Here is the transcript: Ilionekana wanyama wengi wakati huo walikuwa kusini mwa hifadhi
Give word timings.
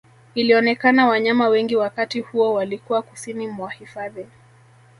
Ilionekana 0.35 1.07
wanyama 1.07 1.47
wengi 1.47 1.75
wakati 1.75 2.19
huo 2.19 2.53
walikuwa 2.53 3.01
kusini 3.01 3.47
mwa 3.47 3.69
hifadhi 3.71 4.25